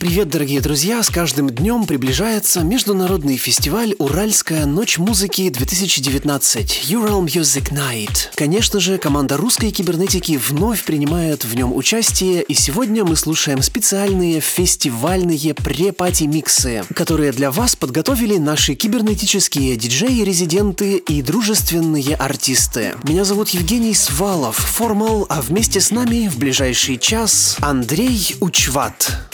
Привет, 0.00 0.30
дорогие 0.30 0.62
друзья! 0.62 1.02
С 1.02 1.10
каждым 1.10 1.50
днем 1.50 1.84
приближается 1.84 2.62
международный 2.62 3.36
фестиваль 3.36 3.94
«Уральская 3.98 4.64
ночь 4.64 4.96
музыки-2019» 4.96 6.88
Ural 6.88 7.22
Music 7.26 7.70
Night. 7.70 8.30
Конечно 8.34 8.80
же, 8.80 8.96
команда 8.96 9.36
русской 9.36 9.70
кибернетики 9.70 10.38
вновь 10.38 10.84
принимает 10.84 11.44
в 11.44 11.54
нем 11.54 11.76
участие, 11.76 12.42
и 12.42 12.54
сегодня 12.54 13.04
мы 13.04 13.14
слушаем 13.14 13.60
специальные 13.60 14.40
фестивальные 14.40 15.52
пре-пати-миксы, 15.52 16.84
которые 16.94 17.32
для 17.32 17.50
вас 17.50 17.76
подготовили 17.76 18.38
наши 18.38 18.76
кибернетические 18.76 19.76
диджеи-резиденты 19.76 20.96
и 20.96 21.20
дружественные 21.20 22.14
артисты. 22.16 22.94
Меня 23.02 23.26
зовут 23.26 23.50
Евгений 23.50 23.94
Свалов, 23.94 24.56
Формал, 24.56 25.26
а 25.28 25.42
вместе 25.42 25.78
с 25.78 25.90
нами 25.90 26.26
в 26.28 26.38
ближайший 26.38 26.96
час 26.96 27.58
Андрей 27.60 28.34
Учват. 28.40 29.30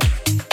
Thank 0.00 0.28
you. 0.28 0.43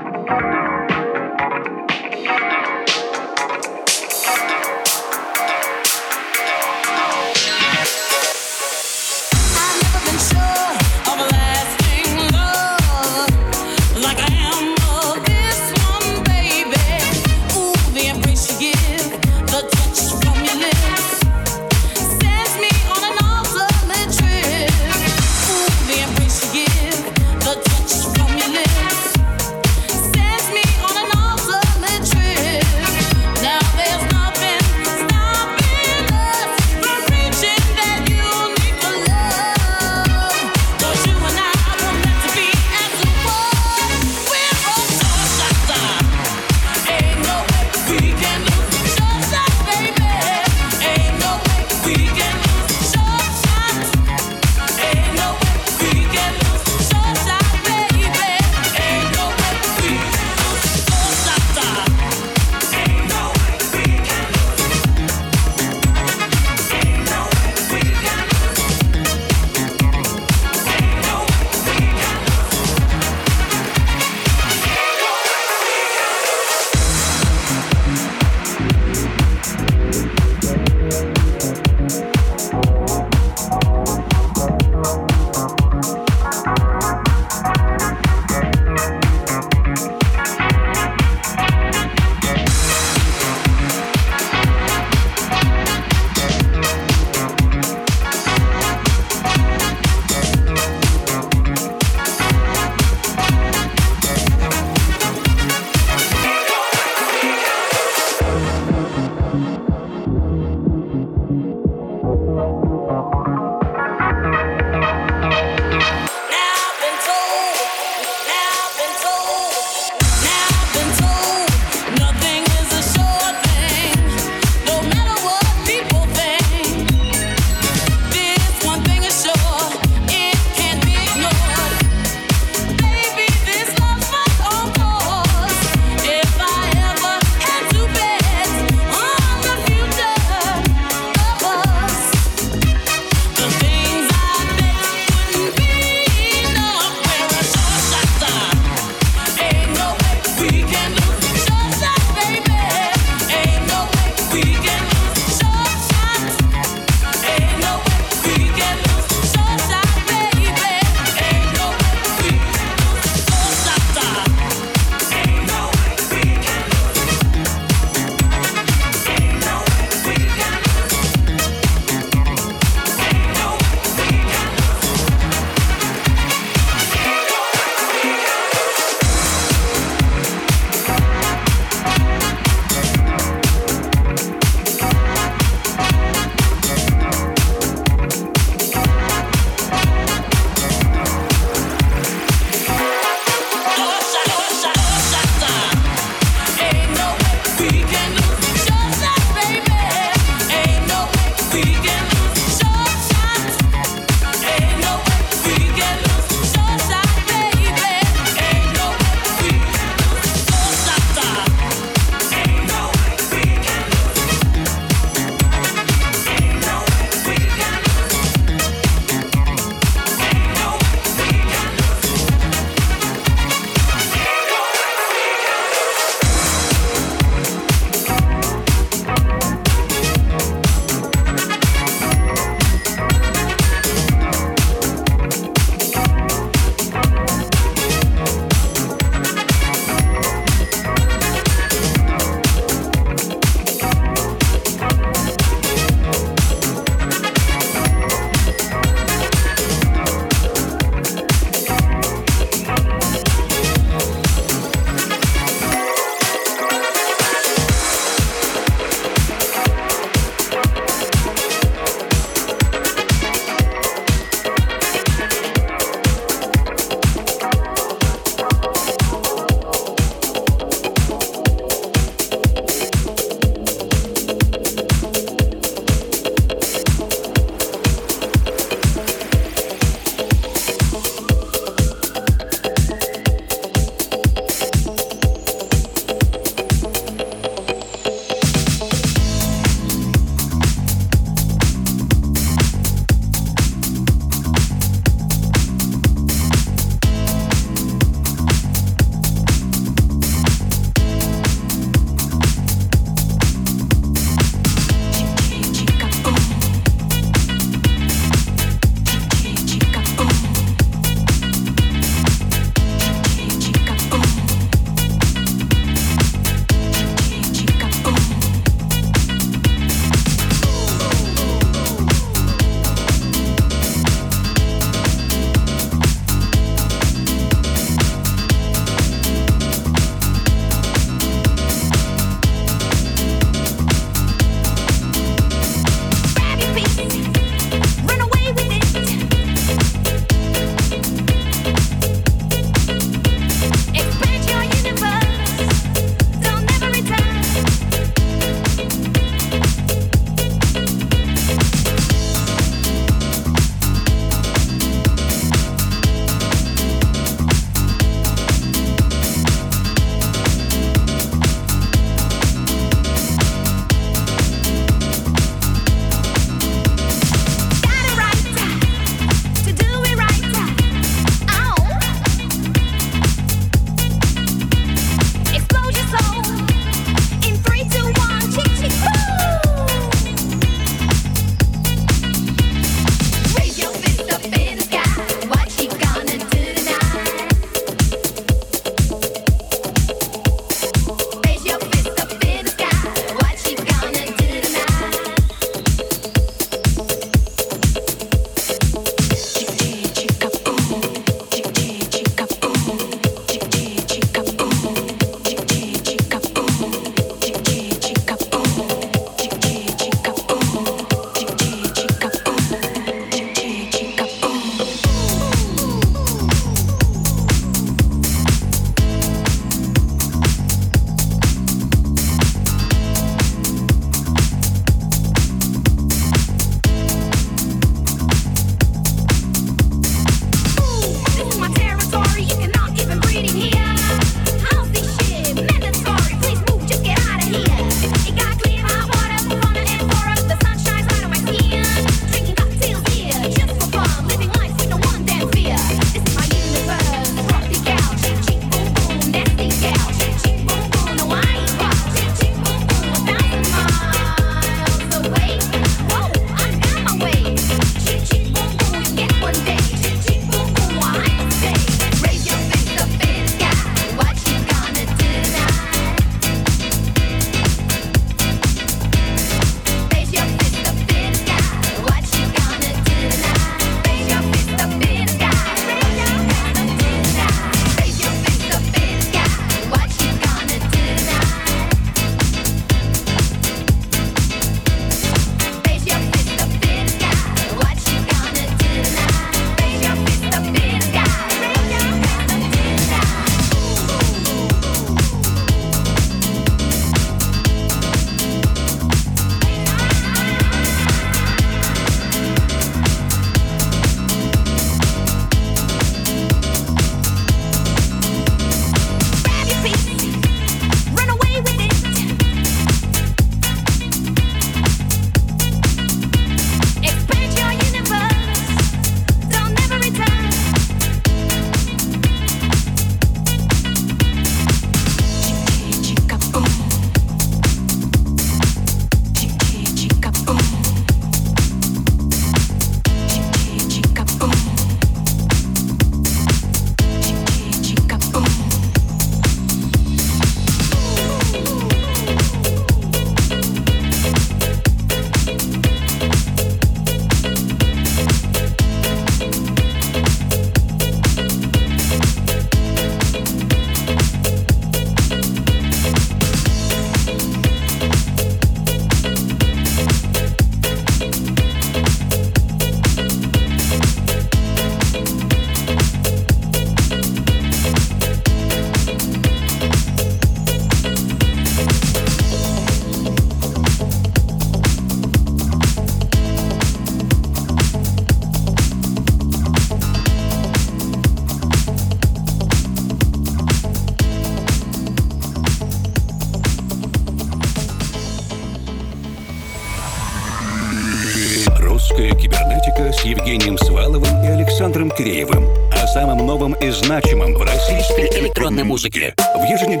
И 599.05 599.09
значимом 599.09 599.33
в 599.55 599.63
еженедельном. 599.63 600.00